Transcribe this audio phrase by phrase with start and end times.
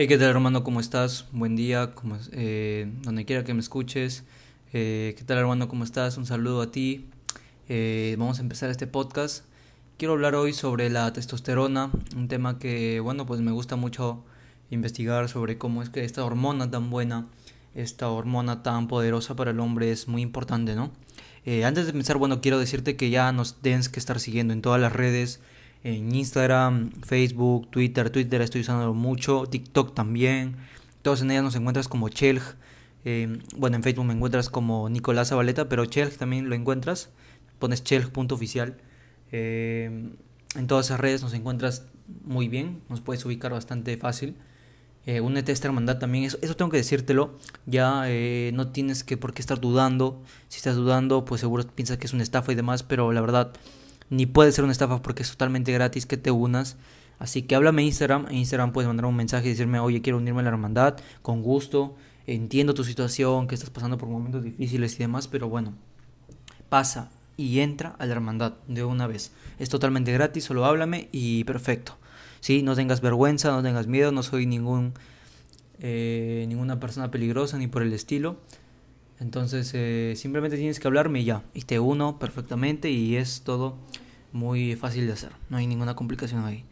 [0.00, 0.62] Hey, ¿qué tal hermano?
[0.62, 1.26] ¿Cómo estás?
[1.32, 4.22] Buen día, como, eh, donde quiera que me escuches.
[4.72, 5.66] Eh, ¿Qué tal hermano?
[5.66, 6.16] ¿Cómo estás?
[6.18, 7.06] Un saludo a ti.
[7.68, 9.44] Eh, vamos a empezar este podcast.
[9.96, 14.22] Quiero hablar hoy sobre la testosterona, un tema que, bueno, pues me gusta mucho
[14.70, 17.26] investigar sobre cómo es que esta hormona tan buena,
[17.74, 20.92] esta hormona tan poderosa para el hombre es muy importante, ¿no?
[21.64, 24.80] antes de empezar, bueno, quiero decirte que ya nos tienes que estar siguiendo en todas
[24.80, 25.40] las redes
[25.84, 28.10] en Instagram, Facebook, Twitter.
[28.10, 30.56] Twitter estoy usando mucho, TikTok también.
[31.02, 32.42] Todos en ellas nos encuentras como Chelg.
[33.04, 37.10] Eh, bueno, en Facebook me encuentras como Nicolás Zabaleta, pero Chelg también lo encuentras.
[37.58, 38.76] Pones chelg.oficial.
[39.32, 40.10] Eh,
[40.56, 41.86] en todas esas redes nos encuentras
[42.24, 44.36] muy bien, nos puedes ubicar bastante fácil.
[45.06, 47.38] Eh, únete a esta hermandad también, eso, eso tengo que decírtelo.
[47.66, 50.22] Ya eh, no tienes que por qué estar dudando.
[50.48, 53.52] Si estás dudando, pues seguro piensas que es una estafa y demás, pero la verdad
[54.10, 56.76] ni puede ser una estafa porque es totalmente gratis que te unas.
[57.18, 58.26] Así que háblame Instagram.
[58.28, 61.42] En Instagram puedes mandar un mensaje y decirme, oye, quiero unirme a la hermandad, con
[61.42, 61.96] gusto.
[62.26, 65.74] Entiendo tu situación, que estás pasando por momentos difíciles y demás, pero bueno,
[66.68, 69.32] pasa y entra a la hermandad de una vez.
[69.58, 71.96] Es totalmente gratis, solo háblame y perfecto.
[72.40, 72.62] ¿Sí?
[72.62, 74.92] No tengas vergüenza, no tengas miedo, no soy ningún,
[75.80, 78.36] eh, ninguna persona peligrosa ni por el estilo.
[79.20, 83.76] Entonces eh, simplemente tienes que hablarme y ya, y te uno perfectamente y es todo
[84.32, 86.64] muy fácil de hacer, no hay ninguna complicación ahí,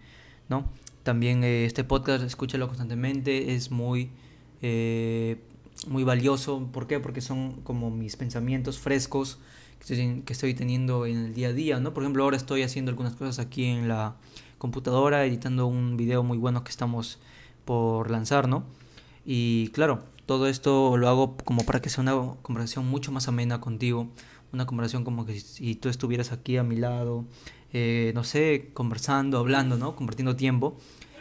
[0.48, 0.70] ¿no?
[1.02, 4.10] También eh, este podcast, escúchalo constantemente, es muy,
[4.62, 5.36] eh,
[5.86, 6.98] muy valioso, ¿por qué?
[7.00, 9.38] Porque son como mis pensamientos frescos
[9.78, 11.94] que estoy, que estoy teniendo en el día a día, ¿no?
[11.94, 14.16] Por ejemplo, ahora estoy haciendo algunas cosas aquí en la
[14.58, 17.18] computadora, editando un video muy bueno que estamos
[17.64, 18.64] por lanzar, ¿no?
[19.24, 23.60] Y claro, todo esto lo hago como para que sea una conversación mucho más amena
[23.60, 24.08] contigo,
[24.52, 27.24] una conversación como que si tú estuvieras aquí a mi lado,
[27.72, 29.96] eh, no sé, conversando, hablando, ¿no?
[29.96, 30.76] Compartiendo tiempo.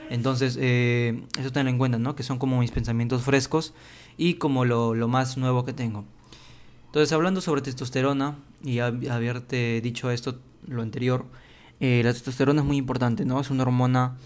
[0.09, 2.15] Entonces, eh, eso tenlo en cuenta, ¿no?
[2.15, 3.73] Que son como mis pensamientos frescos
[4.17, 6.05] y como lo, lo más nuevo que tengo.
[6.85, 11.25] Entonces, hablando sobre testosterona y haberte dicho esto, lo anterior,
[11.79, 13.39] eh, la testosterona es muy importante, ¿no?
[13.39, 14.17] Es una hormona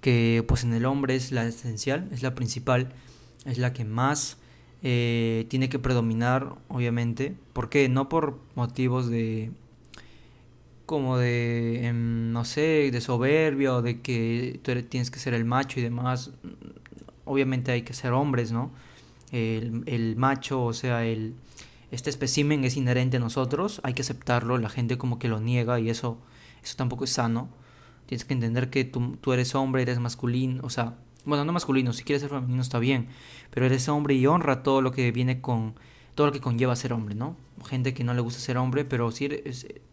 [0.00, 2.92] que pues en el hombre es la esencial, es la principal
[3.44, 4.38] es la que más
[4.86, 7.34] eh, tiene que predominar, obviamente.
[7.54, 7.88] ¿Por qué?
[7.88, 9.50] No por motivos de
[10.86, 15.46] como de, em, no sé, de soberbia o de que tú tienes que ser el
[15.46, 16.32] macho y demás.
[17.24, 18.70] Obviamente hay que ser hombres, ¿no?
[19.32, 21.34] El, el macho, o sea, el,
[21.90, 25.80] este espécimen es inherente a nosotros, hay que aceptarlo, la gente como que lo niega
[25.80, 26.18] y eso,
[26.62, 27.48] eso tampoco es sano.
[28.06, 31.92] Tienes que entender que tú, tú eres hombre, eres masculino, o sea, bueno, no masculino,
[31.92, 33.08] si quieres ser femenino está bien,
[33.50, 35.74] pero eres hombre y honra todo lo que viene con,
[36.14, 37.36] todo lo que conlleva ser hombre, ¿no?
[37.66, 39.28] Gente que no le gusta ser hombre, pero sí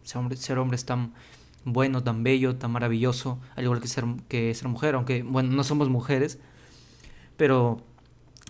[0.02, 1.14] ser, hombre, es tan
[1.64, 5.64] bueno, tan bello, tan maravilloso, al igual que ser, que ser mujer, aunque, bueno, no
[5.64, 6.38] somos mujeres,
[7.36, 7.82] pero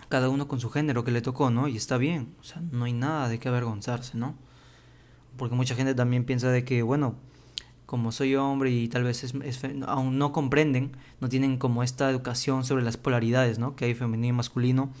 [0.09, 1.67] cada uno con su género que le tocó, ¿no?
[1.67, 4.35] Y está bien, o sea, no hay nada de qué avergonzarse, ¿no?
[5.37, 7.15] Porque mucha gente también piensa de que, bueno,
[7.93, 9.35] como soy hombre y tal vez es,
[9.85, 13.75] aún no comprenden, no tienen como esta educación sobre las polaridades, ¿no?
[13.75, 14.91] Que hay femenino y masculino.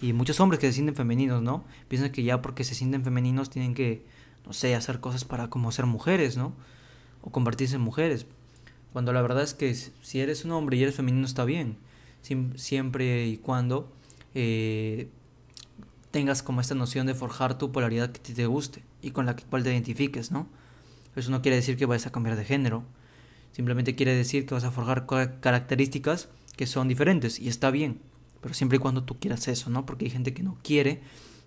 [0.00, 1.64] Y muchos hombres que se sienten femeninos, ¿no?
[1.88, 4.06] Piensan que ya porque se sienten femeninos tienen que,
[4.46, 6.54] no sé, hacer cosas para como ser mujeres, ¿no?
[7.20, 8.24] O convertirse en mujeres.
[8.94, 11.76] Cuando la verdad es que si eres un hombre y eres femenino está bien.
[12.54, 13.92] siempre y cuando
[14.34, 15.10] eh,
[16.10, 19.62] tengas como esta noción de forjar tu polaridad que te guste y con la cual
[19.62, 20.48] te identifiques, ¿no?
[21.16, 22.84] Eso no quiere decir que vayas a cambiar de género.
[23.52, 25.06] Simplemente quiere decir que vas a forjar
[25.40, 28.00] características que son diferentes y está bien.
[28.40, 29.84] Pero siempre y cuando tú quieras eso, ¿no?
[29.86, 31.02] Porque hay gente que no quiere,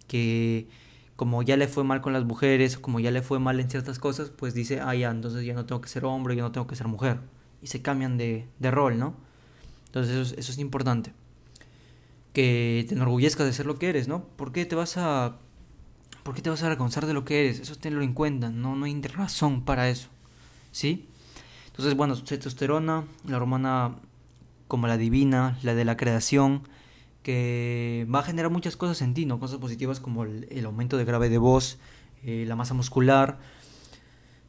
[0.07, 0.67] que
[1.15, 3.99] como ya le fue mal con las mujeres, como ya le fue mal en ciertas
[3.99, 6.67] cosas, pues dice, ah, ya, entonces ya no tengo que ser hombre, ya no tengo
[6.67, 7.19] que ser mujer.
[7.61, 9.15] Y se cambian de, de rol, ¿no?
[9.87, 11.13] Entonces eso, eso es importante.
[12.33, 14.25] Que te enorgullezcas de ser lo que eres, ¿no?
[14.35, 15.37] ¿Por qué te vas a
[16.23, 17.59] ¿Por qué te vas a avergonzar de lo que eres?
[17.59, 20.07] Eso tenlo en cuenta, no, no hay razón para eso.
[20.71, 21.07] ¿Sí?
[21.67, 23.95] Entonces, bueno, testosterona, la hormona
[24.67, 26.63] como la divina, la de la creación,
[27.23, 29.39] que va a generar muchas cosas en ti, ¿no?
[29.39, 31.77] Cosas positivas como el, aumento de grave de voz,
[32.23, 33.39] eh, la masa muscular,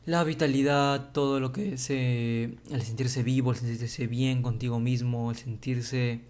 [0.07, 5.37] la vitalidad, todo lo que es el sentirse vivo, el sentirse bien contigo mismo, el
[5.37, 6.21] sentirse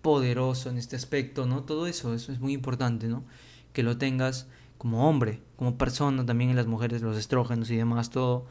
[0.00, 1.64] poderoso en este aspecto, ¿no?
[1.64, 3.24] Todo eso, eso es muy importante, ¿no?
[3.72, 4.46] Que lo tengas
[4.78, 8.46] como hombre, como persona, también en las mujeres, los estrógenos y demás, todo.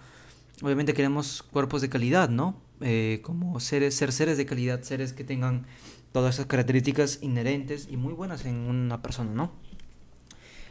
[0.62, 2.56] Obviamente queremos cuerpos de calidad, ¿no?
[2.82, 5.66] Eh, como seres, ser seres de calidad, seres que tengan
[6.12, 9.52] todas esas características inherentes y muy buenas en una persona, ¿no?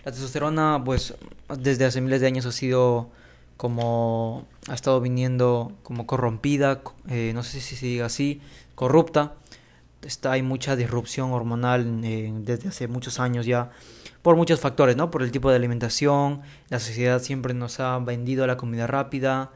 [0.05, 1.15] La testosterona, pues,
[1.59, 3.11] desde hace miles de años ha sido
[3.57, 8.41] como, ha estado viniendo como corrompida, eh, no sé si se diga así,
[8.75, 9.35] corrupta,
[10.03, 12.03] está, hay mucha disrupción hormonal
[12.45, 13.71] desde hace muchos años ya
[14.25, 15.11] por muchos factores, ¿no?
[15.11, 16.41] Por el tipo de alimentación,
[16.71, 19.53] la sociedad siempre nos ha vendido la comida rápida,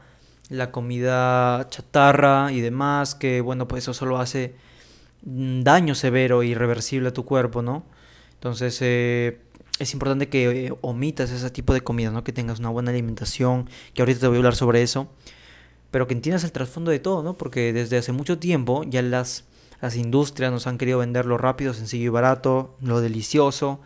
[0.47, 4.53] la comida chatarra y demás, que bueno, pues eso solo hace
[5.23, 7.83] daño severo e irreversible a tu cuerpo, ¿no?
[8.35, 9.39] Entonces eh,
[9.79, 12.23] es importante que eh, omitas ese tipo de comida, ¿no?
[12.23, 15.09] Que tengas una buena alimentación, que ahorita te voy a hablar sobre eso,
[15.89, 17.39] pero que entiendas el trasfondo de todo, ¿no?
[17.39, 19.45] Porque desde hace mucho tiempo ya las,
[19.81, 23.79] las industrias nos han querido vender lo rápido, sencillo y barato, lo delicioso,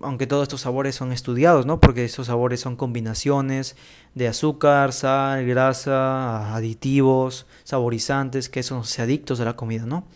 [0.00, 1.80] aunque todos estos sabores son estudiados, ¿no?
[1.80, 3.76] Porque estos sabores son combinaciones
[4.14, 10.06] de azúcar, sal, grasa, aditivos, saborizantes, que son adictos a la comida, ¿no?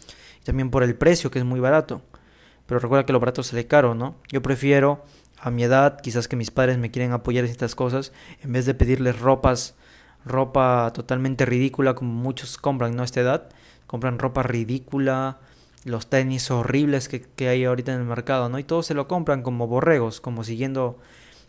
[0.40, 2.02] Y también por el precio, que es muy barato.
[2.66, 4.16] Pero recuerda que lo barato sale caro, ¿no?
[4.30, 5.04] Yo prefiero,
[5.40, 8.12] a mi edad, quizás que mis padres me quieren apoyar en estas cosas,
[8.42, 9.74] en vez de pedirles ropas,
[10.24, 13.02] ropa totalmente ridícula como muchos compran, ¿no?
[13.02, 13.48] A esta edad,
[13.86, 15.38] compran ropa ridícula,
[15.88, 18.58] los tenis horribles que, hay ahorita en el mercado, ¿no?
[18.58, 20.98] Y todos se lo compran como borregos, como siguiendo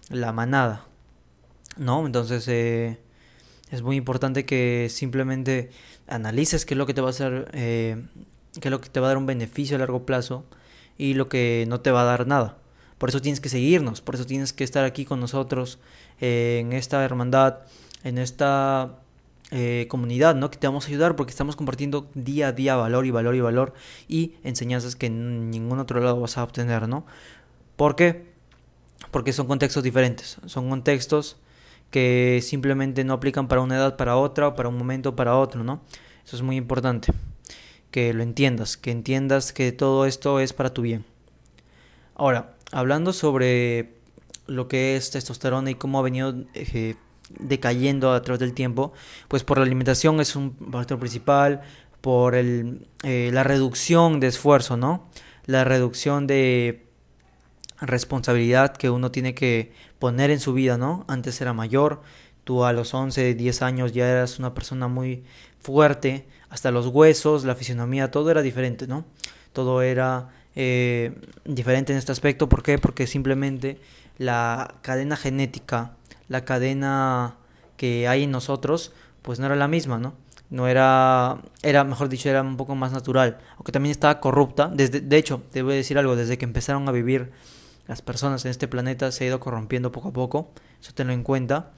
[0.09, 0.85] la manada,
[1.77, 2.05] ¿no?
[2.05, 2.99] Entonces eh,
[3.71, 5.69] es muy importante que simplemente
[6.07, 8.03] analices qué es lo que te va a hacer, eh,
[8.59, 10.45] qué es lo que te va a dar un beneficio a largo plazo
[10.97, 12.57] y lo que no te va a dar nada.
[12.97, 15.79] Por eso tienes que seguirnos, por eso tienes que estar aquí con nosotros
[16.19, 17.59] eh, en esta hermandad,
[18.03, 18.99] en esta
[19.51, 20.51] eh, comunidad, ¿no?
[20.51, 23.41] Que te vamos a ayudar porque estamos compartiendo día a día valor y valor y
[23.41, 23.73] valor
[24.07, 27.05] y enseñanzas que en ningún otro lado vas a obtener, ¿no?
[27.75, 28.27] ¿Por qué?
[29.09, 31.37] Porque son contextos diferentes, son contextos
[31.89, 35.81] que simplemente no aplican para una edad para otra para un momento para otro, ¿no?
[36.23, 37.11] Eso es muy importante,
[37.89, 41.05] que lo entiendas, que entiendas que todo esto es para tu bien.
[42.13, 43.95] Ahora, hablando sobre
[44.45, 46.95] lo que es testosterona y cómo ha venido eh,
[47.37, 48.93] decayendo a través del tiempo,
[49.27, 51.61] pues por la alimentación es un factor principal,
[52.01, 55.09] por el, eh, la reducción de esfuerzo, ¿no?
[55.45, 56.85] La reducción de
[57.81, 61.05] responsabilidad que uno tiene que poner en su vida, ¿no?
[61.07, 62.01] Antes era mayor,
[62.43, 65.23] tú a los 11, 10 años ya eras una persona muy
[65.59, 69.05] fuerte, hasta los huesos, la fisionomía, todo era diferente, ¿no?
[69.53, 71.13] Todo era eh,
[71.45, 72.77] diferente en este aspecto, ¿por qué?
[72.77, 73.79] Porque simplemente
[74.17, 75.93] la cadena genética
[76.29, 77.35] la cadena
[77.75, 80.13] que hay en nosotros, pues no era la misma, ¿no?
[80.49, 84.71] No era, era, mejor dicho, era un poco más natural, aunque también estaba corrupta.
[84.73, 87.31] Desde, de hecho, te voy a decir algo, desde que empezaron a vivir
[87.89, 91.23] las personas en este planeta se ha ido corrompiendo poco a poco, eso tenlo en
[91.23, 91.71] cuenta,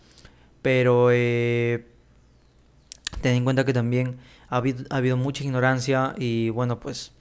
[0.61, 1.85] pero eh,
[3.21, 4.17] ten en cuenta que también
[4.49, 7.13] ha habido, ha habido mucha ignorancia y bueno, pues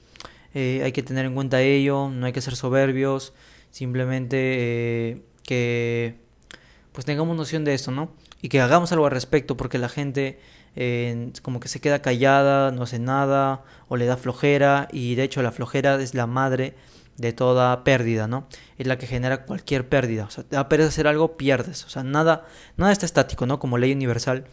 [0.54, 3.32] eh, hay que tener en cuenta ello, no hay que ser soberbios,
[3.70, 6.18] simplemente eh, que
[6.92, 8.10] pues tengamos noción de esto, ¿no?
[8.42, 10.40] Y que hagamos algo al respecto, porque la gente
[10.76, 15.24] eh, como que se queda callada, no hace nada, o le da flojera, y de
[15.24, 16.74] hecho la flojera es la madre
[17.16, 18.46] de toda pérdida, ¿no?
[18.78, 20.24] Es la que genera cualquier pérdida.
[20.24, 21.84] O sea, te da pereza hacer algo, pierdes.
[21.84, 22.46] O sea, nada,
[22.76, 23.58] nada está estático, ¿no?
[23.58, 24.46] Como ley universal.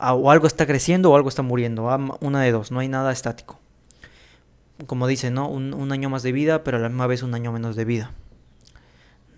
[0.00, 1.84] O algo está creciendo o algo está muriendo.
[2.20, 3.60] Una de dos, no hay nada estático.
[4.86, 5.48] Como dice, ¿no?
[5.48, 7.84] Un, un año más de vida, pero a la misma vez un año menos de
[7.84, 8.12] vida.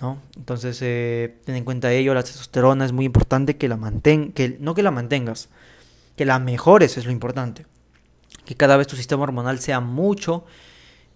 [0.02, 0.20] ¿No?
[0.36, 4.56] Entonces, eh, ten en cuenta ello, la testosterona es muy importante que la mantengas, que
[4.58, 5.48] no que la mantengas,
[6.16, 7.64] que la mejores es lo importante.
[8.44, 10.44] Que cada vez tu sistema hormonal sea mucho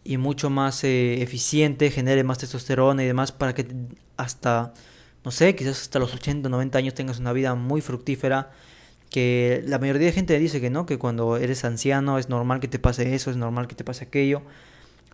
[0.05, 3.67] y mucho más eh, eficiente, genere más testosterona y demás para que
[4.17, 4.73] hasta,
[5.25, 8.53] no sé, quizás hasta los 80, 90 años tengas una vida muy fructífera.
[9.11, 12.69] Que la mayoría de gente dice que no, que cuando eres anciano es normal que
[12.69, 14.43] te pase eso, es normal que te pase aquello,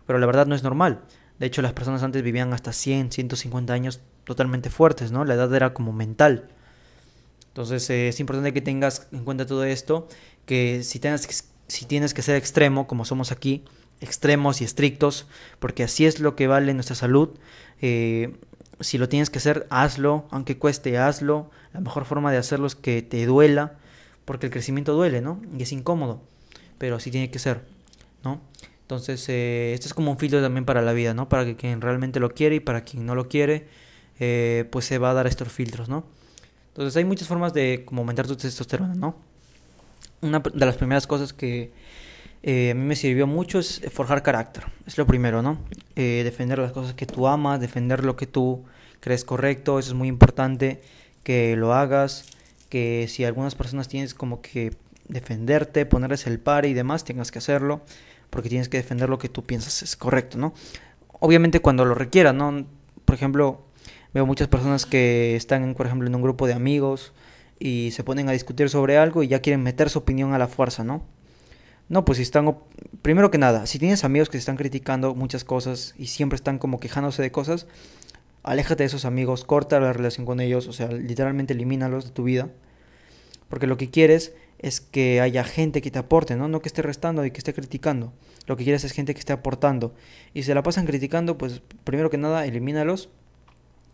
[0.05, 1.01] pero la verdad no es normal.
[1.39, 5.25] De hecho, las personas antes vivían hasta 100, 150 años totalmente fuertes, ¿no?
[5.25, 6.49] La edad era como mental.
[7.47, 10.07] Entonces eh, es importante que tengas en cuenta todo esto,
[10.45, 11.27] que si, tengas,
[11.67, 13.63] si tienes que ser extremo, como somos aquí,
[14.01, 15.27] extremos y estrictos,
[15.59, 17.29] porque así es lo que vale nuestra salud.
[17.81, 18.35] Eh,
[18.79, 21.51] si lo tienes que hacer, hazlo, aunque cueste, hazlo.
[21.73, 23.77] La mejor forma de hacerlo es que te duela,
[24.25, 25.41] porque el crecimiento duele, ¿no?
[25.57, 26.21] Y es incómodo,
[26.77, 27.61] pero así tiene que ser,
[28.23, 28.41] ¿no?
[28.93, 31.27] Entonces, eh, este es como un filtro también para la vida, ¿no?
[31.27, 33.65] Para que quien realmente lo quiere y para quien no lo quiere,
[34.19, 36.05] eh, pues se va a dar estos filtros, ¿no?
[36.69, 39.15] Entonces, hay muchas formas de aumentar tu testosterona, ¿no?
[40.21, 41.71] Una de las primeras cosas que
[42.43, 44.65] eh, a mí me sirvió mucho es forjar carácter.
[44.85, 45.59] Es lo primero, ¿no?
[45.95, 48.63] defender las cosas que tú amas, defender lo que tú
[48.99, 49.79] crees correcto.
[49.79, 50.81] Eso es muy importante
[51.23, 52.25] que lo hagas.
[52.69, 54.73] Que si algunas personas tienes como que
[55.07, 57.81] defenderte, ponerles el par y demás, tengas que hacerlo
[58.33, 60.55] porque tienes que defender lo que tú piensas es correcto, ¿no?
[61.19, 62.65] Obviamente cuando lo requiera, ¿no?
[63.05, 63.67] Por ejemplo,
[64.11, 67.13] veo muchas personas que están, por ejemplo, en un grupo de amigos
[67.59, 70.47] y se ponen a discutir sobre algo y ya quieren meter su opinión a la
[70.47, 71.05] fuerza, ¿no?
[71.89, 72.57] No, pues si están,
[73.03, 76.79] primero que nada, si tienes amigos que están criticando muchas cosas y siempre están como
[76.79, 77.67] quejándose de cosas,
[78.41, 82.23] aléjate de esos amigos, corta la relación con ellos, o sea, literalmente elimínalos de tu
[82.23, 82.49] vida,
[83.47, 86.47] porque lo que quieres es que haya gente que te aporte, ¿no?
[86.47, 88.13] No que esté restando y que esté criticando.
[88.47, 89.93] Lo que quieres es gente que esté aportando.
[90.33, 93.09] Y se la pasan criticando, pues primero que nada, elimínalos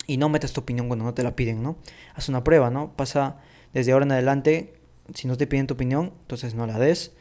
[0.05, 1.77] y no metas tu opinión cuando no te la piden, ¿no?
[2.13, 2.95] Haz una prueba, ¿no?
[2.95, 3.37] Pasa
[3.73, 4.75] desde ahora en adelante,
[5.15, 7.13] si no te piden tu opinión, entonces no la des.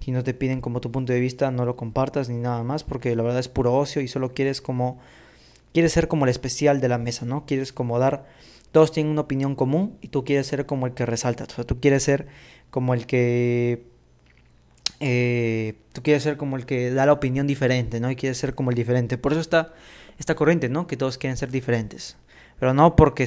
[0.00, 2.82] Si no te piden como tu punto de vista, no lo compartas ni nada más,
[2.82, 4.98] porque la verdad es puro ocio y solo quieres como
[5.74, 7.44] quieres ser como el especial de la mesa, ¿no?
[7.44, 8.24] Quieres como dar
[8.76, 11.64] todos tienen una opinión común y tú quieres ser como el que resalta, o sea,
[11.64, 12.26] tú quieres ser
[12.68, 13.86] como el que
[15.00, 18.10] eh, tú quieres ser como el que da la opinión diferente, ¿no?
[18.10, 19.16] Y quieres ser como el diferente.
[19.16, 19.72] Por eso está
[20.18, 20.86] esta corriente, ¿no?
[20.86, 22.18] Que todos quieren ser diferentes.
[22.60, 23.26] Pero no porque,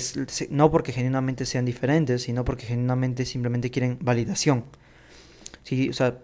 [0.51, 4.65] no porque genuinamente sean diferentes, sino porque genuinamente simplemente quieren validación.
[5.63, 6.19] Si, o sea,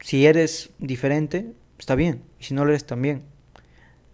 [0.00, 2.24] si eres diferente, está bien.
[2.38, 3.22] Y si no lo eres, también.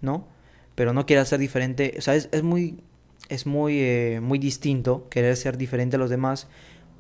[0.01, 0.29] ¿No?
[0.77, 1.97] Pero no quieras ser diferente.
[1.99, 2.85] O sea, es, es muy,
[3.29, 6.49] es muy, eh, muy distinto querer ser diferente a los demás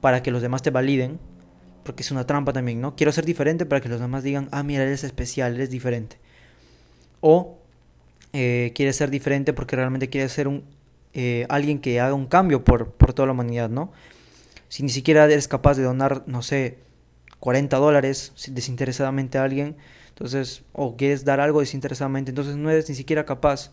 [0.00, 1.18] para que los demás te validen
[1.87, 2.97] porque es una trampa también, ¿no?
[2.97, 6.18] Quiero ser diferente para que los demás digan, ah, mira, eres especial, eres diferente.
[7.21, 7.59] O
[8.33, 10.64] eh, quieres ser diferente porque realmente quieres ser un,
[11.14, 13.92] eh, alguien que haga un cambio por, por toda la humanidad, ¿no?
[14.68, 16.78] Si ni siquiera eres capaz de donar, no sé,
[17.40, 19.76] 40 dólares desinteresadamente a alguien,
[20.09, 23.71] entonces, o quieres dar algo desinteresadamente, entonces no eres ni siquiera capaz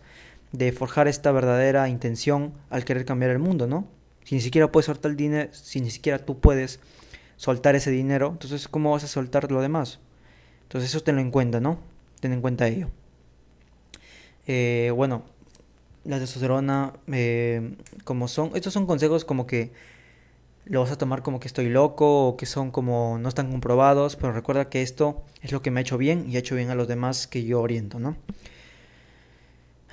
[0.54, 3.88] de forjar esta verdadera intención al querer cambiar el mundo, ¿no?
[4.24, 6.80] Si ni siquiera puedes soltar el dinero, si ni siquiera tú puedes
[7.36, 10.00] soltar ese dinero, entonces ¿cómo vas a soltar lo demás?
[10.64, 11.80] Entonces eso tenlo en cuenta, ¿no?
[12.22, 12.90] Ten en cuenta ello.
[14.48, 15.24] Eh, bueno,
[16.06, 19.72] la testosterona, eh, como son, estos son consejos como que
[20.66, 24.16] lo vas a tomar como que estoy loco o que son como no están comprobados,
[24.16, 26.70] pero recuerda que esto es lo que me ha hecho bien y ha hecho bien
[26.70, 28.16] a los demás que yo oriento, ¿no?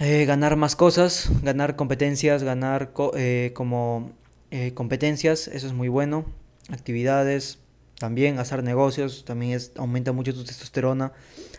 [0.00, 4.10] Eh, ganar más cosas, ganar competencias, ganar como
[4.74, 6.24] competencias, eso es muy bueno
[6.72, 7.58] actividades,
[7.98, 11.12] también hacer negocios, también es, aumenta mucho tu testosterona,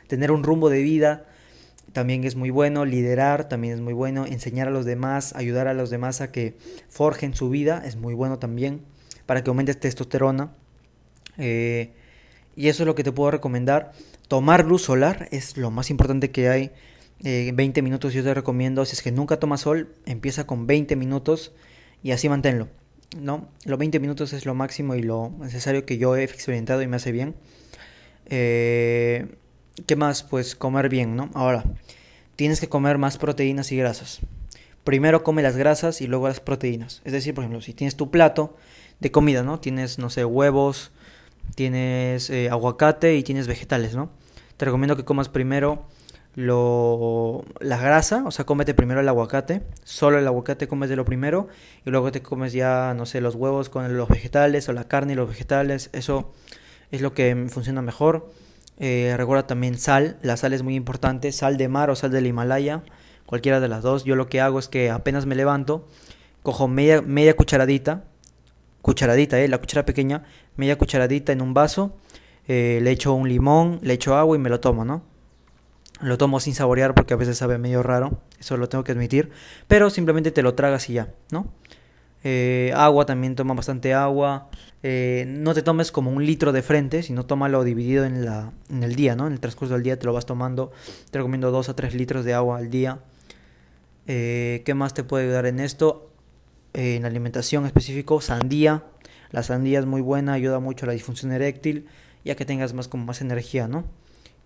[0.07, 1.25] tener un rumbo de vida
[1.93, 5.74] también es muy bueno, liderar también es muy bueno, enseñar a los demás, ayudar a
[5.74, 6.55] los demás a que
[6.88, 8.81] forjen su vida es muy bueno también
[9.25, 10.51] para que aumente testosterona.
[11.38, 11.91] Eh,
[12.55, 13.91] y eso es lo que te puedo recomendar.
[14.27, 16.71] Tomar luz solar es lo más importante que hay.
[17.24, 18.86] 20 eh, minutos yo te recomiendo.
[18.86, 21.54] Si es que nunca tomas sol, empieza con 20 minutos
[22.04, 22.68] y así manténlo.
[23.20, 23.50] ¿no?
[23.66, 26.96] Los 20 minutos es lo máximo y lo necesario que yo he experimentado y me
[26.96, 27.36] hace bien.
[28.28, 29.36] Eh,
[29.86, 30.24] ¿Qué más?
[30.24, 31.30] Pues comer bien, ¿no?
[31.34, 31.63] Ahora,
[32.36, 34.20] tienes que comer más proteínas y grasas.
[34.84, 37.01] Primero come las grasas y luego las proteínas.
[37.06, 38.56] Es decir, por ejemplo, si tienes tu plato
[39.00, 39.60] de comida, ¿no?
[39.60, 40.92] Tienes, no sé, huevos,
[41.56, 44.10] tienes eh, aguacate y tienes vegetales, ¿no?
[44.58, 45.86] Te recomiendo que comas primero
[46.36, 51.04] lo, la grasa, o sea, cómete primero el aguacate, solo el aguacate comes de lo
[51.04, 51.48] primero
[51.86, 55.14] y luego te comes ya, no sé, los huevos con los vegetales o la carne
[55.14, 56.32] y los vegetales, eso
[56.92, 58.32] es lo que funciona mejor.
[58.80, 62.26] Eh, recuerda también sal, la sal es muy importante, sal de mar o sal del
[62.26, 62.84] Himalaya,
[63.26, 64.06] cualquiera de las dos.
[64.06, 65.88] Yo lo que hago es que apenas me levanto,
[66.44, 68.06] cojo media, media cucharadita,
[68.82, 70.24] cucharadita, eh, la cuchara pequeña,
[70.56, 71.96] media cucharadita en un vaso,
[72.48, 75.11] eh, le echo un limón, le echo agua y me lo tomo, ¿no?
[76.01, 79.29] Lo tomo sin saborear porque a veces sabe medio raro, eso lo tengo que admitir,
[79.67, 81.48] pero simplemente te lo tragas y ya, ¿no?
[82.24, 84.50] Eh, agua también toma bastante agua.
[84.84, 88.84] Eh, no te tomes como un litro de frente, sino tómalo dividido en, la, en
[88.84, 89.27] el día, ¿no?
[89.27, 90.72] En el transcurso del día te lo vas tomando.
[91.12, 93.00] Te recomiendo 2 a 3 litros de agua al día.
[94.08, 96.08] Eh, ¿Qué más te puede ayudar en esto?
[96.74, 98.84] en alimentación específico, sandía.
[99.31, 101.88] La sandía es muy buena, ayuda mucho a la disfunción eréctil,
[102.25, 103.86] ya que tengas más como más energía, ¿no?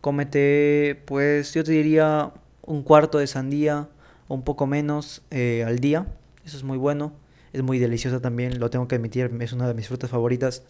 [0.06, 2.32] Cómete, pues yo te diría
[2.62, 3.90] un cuarto de sandía
[4.28, 6.06] o un poco menos eh, al día.
[6.46, 7.14] Eso es muy bueno.
[7.54, 10.62] Es muy delicioso también, lo tengo que admitir, es una de mis frutas favoritas.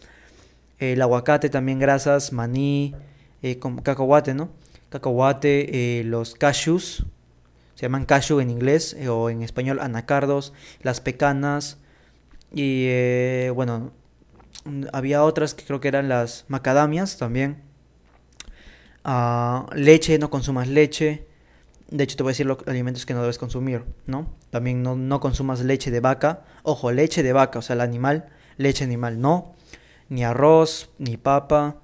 [0.79, 2.95] El aguacate también grasas, maní,
[3.41, 4.51] eh, cacahuate, ¿no?
[4.87, 7.05] Cacahuate, eh, los cashews,
[7.73, 11.77] se llaman cashew en inglés o en español anacardos, las pecanas
[12.53, 13.91] y bueno,
[14.93, 17.74] había otras que creo que eran las macadamias también
[19.75, 21.27] leche, no consumas leche.
[21.89, 24.33] De hecho, te voy a decir los alimentos que no debes consumir, ¿no?
[24.49, 26.43] También no, no consumas leche de vaca.
[26.63, 29.53] Ojo, leche de vaca, o sea, el animal, leche animal, no.
[30.09, 31.77] Ni arroz, ni papa,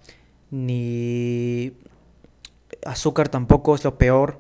[0.50, 1.74] ni
[2.86, 4.40] azúcar tampoco es lo peor.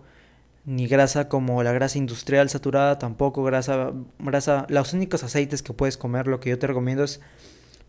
[0.66, 4.66] Ni grasa como la grasa industrial saturada, tampoco grasa, grasa.
[4.70, 7.20] Los únicos aceites que puedes comer, lo que yo te recomiendo es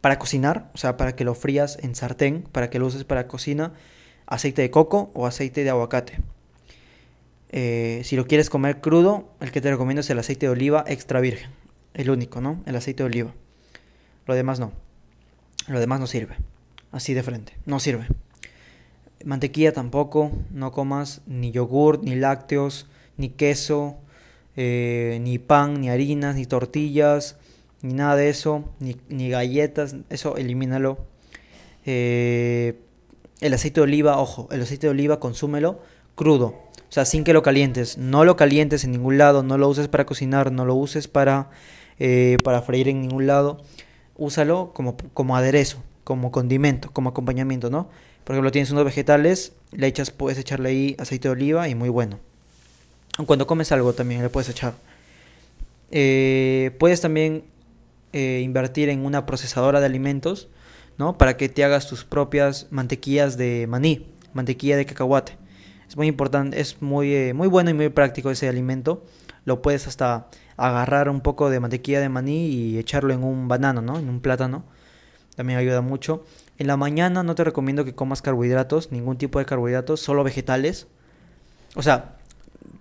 [0.03, 3.29] para cocinar, o sea, para que lo frías en sartén, para que lo uses para
[3.29, 3.73] cocina
[4.27, 6.21] aceite de coco o aceite de aguacate.
[7.51, 10.85] Eh, si lo quieres comer crudo, el que te recomiendo es el aceite de oliva
[10.87, 11.51] extra virgen.
[11.95, 12.63] El único, ¿no?
[12.67, 13.35] El aceite de oliva.
[14.27, 14.73] Lo demás no.
[15.69, 16.37] Lo demás no sirve.
[16.91, 17.53] Así de frente.
[17.67, 18.07] No sirve.
[19.25, 20.33] Mantequilla tampoco.
[20.51, 22.89] No comas ni yogur, ni lácteos,
[23.19, 23.99] ni queso,
[24.57, 27.37] eh, ni pan, ni harinas, ni tortillas,
[27.83, 28.65] ni nada de eso.
[28.81, 29.97] Ni, ni galletas.
[30.09, 30.99] Eso elimínalo.
[31.85, 32.81] Eh,
[33.43, 35.81] el aceite de oliva, ojo, el aceite de oliva consúmelo
[36.15, 36.47] crudo.
[36.47, 37.99] O sea, sin que lo calientes.
[37.99, 39.43] No lo calientes en ningún lado.
[39.43, 40.53] No lo uses para cocinar.
[40.53, 41.51] No lo uses para,
[41.99, 43.63] eh, para freír en ningún lado.
[44.17, 47.89] Úsalo como, como aderezo, como condimento, como acompañamiento, ¿no?
[48.25, 51.89] Por ejemplo, tienes unos vegetales, le echas, puedes echarle ahí aceite de oliva y muy
[51.89, 52.21] bueno.
[53.27, 54.75] Cuando comes algo también le puedes echar.
[55.91, 57.45] Eh, puedes también
[58.13, 60.49] eh, invertir en una procesadora de alimentos
[60.99, 61.19] ¿no?
[61.19, 65.37] Para que te hagas tus propias mantequillas de maní, mantequilla de cacahuate.
[65.89, 69.05] Es muy importante, es muy, eh, muy bueno y muy práctico ese alimento.
[69.45, 73.83] Lo puedes hasta agarrar un poco de mantequilla de maní y echarlo en un banano,
[73.83, 73.99] ¿no?
[73.99, 74.65] En un plátano.
[75.37, 76.25] También ayuda mucho.
[76.59, 80.87] En la mañana no te recomiendo que comas carbohidratos, ningún tipo de carbohidratos, solo vegetales.
[81.75, 82.17] O sea,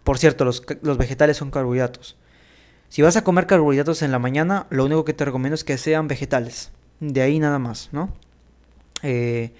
[0.03, 2.17] por cierto, los, los vegetales son carbohidratos.
[2.89, 5.77] Si vas a comer carbohidratos en la mañana, lo único que te recomiendo es que
[5.77, 8.09] sean vegetales de ahí nada más, ¿no?
[9.03, 9.51] Eh,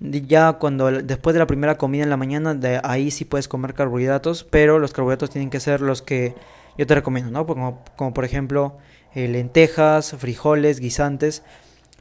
[0.00, 3.74] ya cuando después de la primera comida en la mañana, de ahí sí puedes comer
[3.74, 6.34] carbohidratos, pero los carbohidratos tienen que ser los que
[6.78, 7.46] yo te recomiendo, ¿no?
[7.46, 8.78] Como, como por ejemplo
[9.14, 11.42] eh, lentejas, frijoles, guisantes,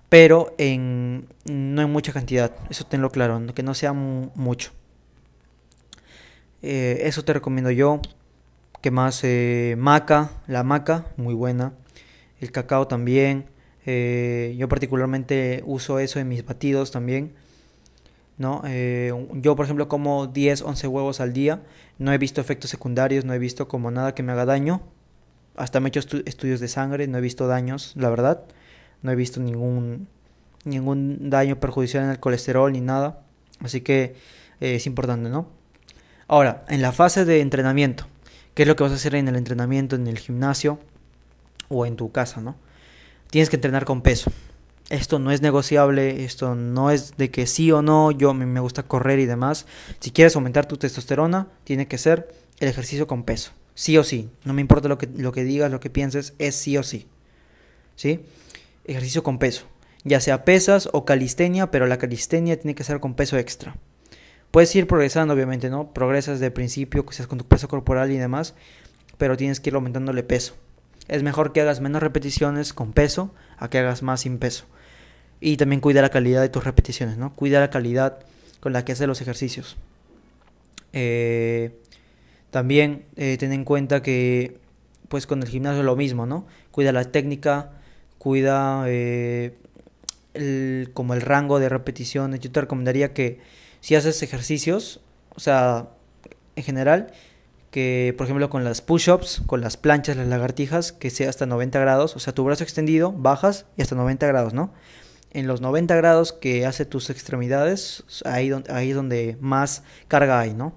[0.09, 4.71] pero en, no en mucha cantidad, eso tenlo claro, que no sea mucho.
[6.61, 8.01] Eh, eso te recomiendo yo.
[8.81, 9.23] Que más?
[9.77, 11.73] maca, la maca, muy buena.
[12.39, 13.45] El cacao también.
[13.85, 17.33] Eh, yo particularmente uso eso en mis batidos también.
[18.37, 18.61] ¿no?
[18.65, 21.61] Eh, yo, por ejemplo, como 10, 11 huevos al día.
[21.97, 24.81] No he visto efectos secundarios, no he visto como nada que me haga daño.
[25.55, 28.43] Hasta me he hecho estudios de sangre, no he visto daños, la verdad.
[29.01, 30.07] No he visto ningún,
[30.65, 33.21] ningún daño perjudicial en el colesterol ni nada.
[33.61, 34.15] Así que
[34.59, 35.47] eh, es importante, ¿no?
[36.27, 38.07] Ahora, en la fase de entrenamiento,
[38.53, 40.79] ¿qué es lo que vas a hacer en el entrenamiento, en el gimnasio
[41.69, 42.55] o en tu casa, ¿no?
[43.29, 44.31] Tienes que entrenar con peso.
[44.89, 48.83] Esto no es negociable, esto no es de que sí o no, yo me gusta
[48.83, 49.65] correr y demás.
[49.99, 53.51] Si quieres aumentar tu testosterona, tiene que ser el ejercicio con peso.
[53.73, 56.55] Sí o sí, no me importa lo que, lo que digas, lo que pienses, es
[56.55, 57.07] sí o sí.
[57.95, 58.25] ¿Sí?
[58.85, 59.65] Ejercicio con peso.
[60.03, 63.75] Ya sea pesas o calistenia, pero la calistenia tiene que ser con peso extra.
[64.51, 65.91] Puedes ir progresando, obviamente, ¿no?
[65.91, 68.53] Progresas de principio, quizás con tu peso corporal y demás,
[69.17, 70.55] pero tienes que ir aumentándole peso.
[71.07, 74.65] Es mejor que hagas menos repeticiones con peso a que hagas más sin peso.
[75.39, 77.35] Y también cuida la calidad de tus repeticiones, ¿no?
[77.35, 78.19] Cuida la calidad
[78.59, 79.77] con la que haces los ejercicios.
[80.93, 81.77] Eh,
[82.49, 84.57] también eh, ten en cuenta que
[85.09, 86.47] pues con el gimnasio es lo mismo, ¿no?
[86.71, 87.71] Cuida la técnica,
[88.17, 89.55] cuida eh,
[90.33, 92.39] el, como el rango de repeticiones.
[92.39, 93.39] Yo te recomendaría que
[93.81, 95.01] si haces ejercicios,
[95.35, 95.89] o sea,
[96.55, 97.11] en general,
[97.75, 101.77] que, por ejemplo, con las push-ups, con las planchas, las lagartijas, que sea hasta 90
[101.77, 104.71] grados, o sea, tu brazo extendido, bajas y hasta 90 grados, ¿no?
[105.31, 110.73] En los 90 grados que hace tus extremidades, ahí, es donde más carga hay, ¿no?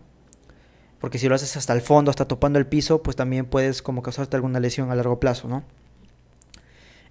[0.99, 4.03] Porque si lo haces hasta el fondo, hasta topando el piso, pues también puedes como
[4.03, 5.63] causarte alguna lesión a largo plazo, ¿no?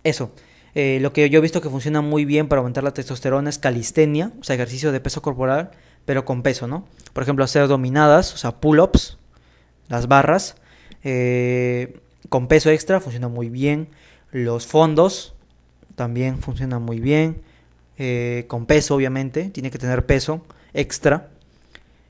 [0.04, 0.34] Eso.
[0.76, 3.58] Eh, lo que yo he visto que funciona muy bien para aumentar la testosterona es
[3.58, 5.72] calistenia, o sea, ejercicio de peso corporal,
[6.04, 6.86] pero con peso, ¿no?
[7.14, 9.18] Por ejemplo, hacer dominadas, o sea, pull-ups,
[9.90, 10.56] las barras
[11.04, 13.90] eh, con peso extra funciona muy bien.
[14.32, 15.36] Los fondos
[15.96, 17.42] también funcionan muy bien.
[17.98, 21.30] Eh, con peso, obviamente, tiene que tener peso extra.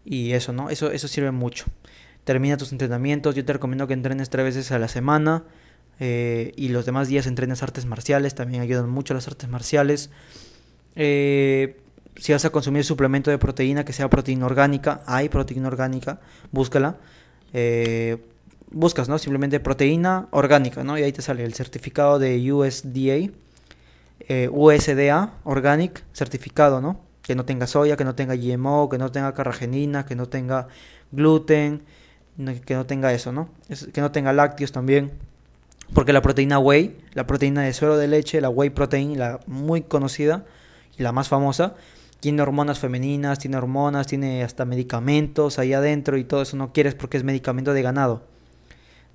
[0.03, 0.69] Y eso, ¿no?
[0.69, 1.65] Eso, eso sirve mucho.
[2.23, 3.35] Termina tus entrenamientos.
[3.35, 5.43] Yo te recomiendo que entrenes tres veces a la semana.
[5.99, 8.35] Eh, y los demás días entrenes artes marciales.
[8.35, 10.09] También ayudan mucho las artes marciales.
[10.95, 16.19] si vas a consumir suplemento de proteína que sea proteína orgánica, hay proteína orgánica,
[16.51, 16.97] búscala
[17.59, 18.17] eh,
[18.69, 19.17] buscas, ¿no?
[19.17, 20.95] Simplemente proteína orgánica, ¿no?
[20.95, 23.33] Y ahí te sale el certificado de USDA,
[24.19, 26.99] eh, USDA, Organic, certificado, ¿no?
[27.23, 30.67] Que no tenga soya, que no tenga GMO, que no tenga carragenina, que no tenga
[31.11, 31.81] gluten,
[32.63, 33.49] que no tenga eso, ¿no?
[33.91, 35.13] que no tenga lácteos también.
[35.95, 39.81] Porque la proteína whey, la proteína de suero de leche, la whey protein, la muy
[39.81, 40.45] conocida
[40.95, 41.73] y la más famosa,
[42.19, 46.95] tiene hormonas femeninas, tiene hormonas, tiene hasta medicamentos ahí adentro y todo eso no quieres
[46.95, 48.23] porque es medicamento de ganado,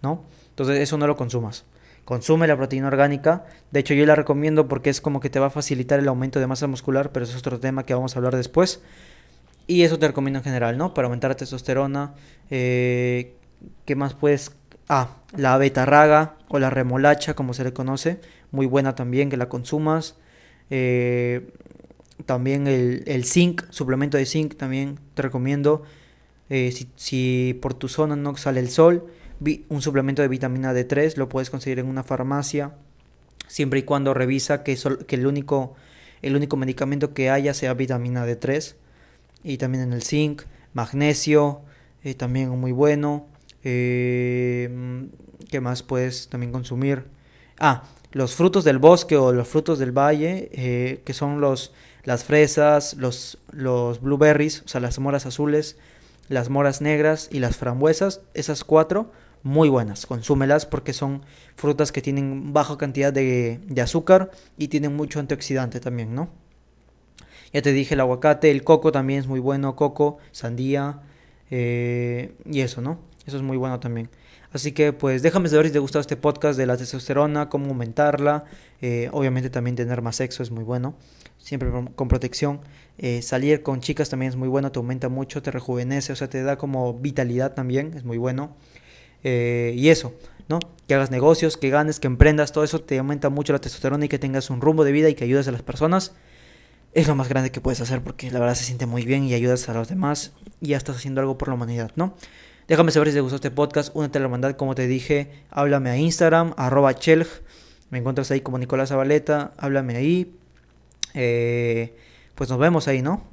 [0.02, 0.24] ¿no?
[0.50, 1.64] Entonces eso no lo consumas.
[2.04, 3.44] Consume la proteína orgánica.
[3.70, 6.40] De hecho yo la recomiendo porque es como que te va a facilitar el aumento
[6.40, 8.82] de masa muscular, pero eso es otro tema que vamos a hablar después.
[9.66, 10.94] Y eso te recomiendo en general, ¿no?
[10.94, 12.14] Para aumentar la testosterona.
[12.50, 13.36] Eh,
[13.84, 14.52] ¿Qué más puedes?
[14.88, 18.20] Ah, la betarraga o la remolacha, como se le conoce.
[18.50, 20.16] Muy buena también, que la consumas.
[20.70, 21.52] Eh,
[22.27, 25.83] también el, el, zinc, suplemento de zinc, también te recomiendo.
[26.51, 29.07] Eh, si, si, por tu zona no sale el sol,
[29.68, 32.75] un suplemento de vitamina D3 lo puedes conseguir en una farmacia.
[33.48, 35.75] Siempre y cuando revisa que, que el, único,
[36.22, 38.77] el único medicamento que haya sea vitamina D3
[39.42, 41.62] y también en el zinc, magnesio,
[42.05, 43.27] eh, también muy bueno.
[43.64, 45.09] Eh,
[45.51, 47.05] ¿Qué más puedes también consumir?
[47.58, 51.72] Ah, los frutos del bosque o los frutos del valle, eh, que son los,
[52.04, 55.76] las fresas, los, los blueberries, o sea, las moras azules,
[56.28, 59.12] las moras negras y las frambuesas, esas cuatro,
[59.42, 61.22] muy buenas, consúmelas porque son
[61.56, 66.30] frutas que tienen baja cantidad de, de azúcar y tienen mucho antioxidante también, ¿no?
[67.52, 71.00] Ya te dije el aguacate, el coco también es muy bueno, coco, sandía
[71.50, 72.98] eh, y eso, ¿no?
[73.26, 74.08] Eso es muy bueno también.
[74.52, 77.68] Así que pues déjame saber si te ha gustado este podcast de la testosterona, cómo
[77.68, 78.44] aumentarla.
[78.80, 80.94] Eh, obviamente también tener más sexo es muy bueno,
[81.38, 82.60] siempre con protección.
[82.98, 86.28] Eh, salir con chicas también es muy bueno, te aumenta mucho, te rejuvenece, o sea,
[86.28, 88.56] te da como vitalidad también, es muy bueno.
[89.24, 90.14] y eso,
[90.48, 90.58] ¿no?
[90.88, 94.08] Que hagas negocios, que ganes, que emprendas, todo eso te aumenta mucho la testosterona y
[94.08, 96.12] que tengas un rumbo de vida y que ayudes a las personas
[96.94, 99.34] es lo más grande que puedes hacer porque la verdad se siente muy bien y
[99.34, 102.14] ayudas a los demás y ya estás haciendo algo por la humanidad, ¿no?
[102.72, 105.90] Déjame saber si te gustó este podcast, únete a la hermandad, como te dije, háblame
[105.90, 107.26] a Instagram, arroba chelg,
[107.90, 110.35] me encuentras ahí como Nicolás Zabaleta, háblame ahí,
[111.12, 111.94] eh,
[112.35, 113.24] pues nos vemos ahí, ¿no?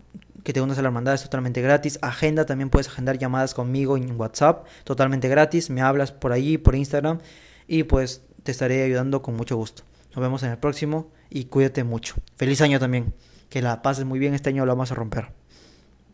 [0.43, 3.95] Que te unas a la hermandad es totalmente gratis, agenda, también puedes agendar llamadas conmigo
[3.95, 7.19] en WhatsApp, totalmente gratis, me hablas por ahí, por Instagram
[7.65, 9.83] y pues te estaré ayudando con mucho gusto.
[10.13, 12.15] Nos vemos en el próximo y cuídate mucho.
[12.35, 13.13] Feliz año también
[13.47, 15.38] que la pases muy bien este año, lo vamos a romper.